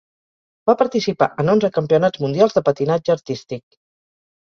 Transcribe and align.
Va 0.69 0.73
participar 0.79 1.27
en 1.45 1.53
onze 1.55 1.71
Campionats 1.77 2.25
Mundials 2.25 2.59
de 2.59 2.67
Patinatge 2.73 3.19
Artístic. 3.19 3.67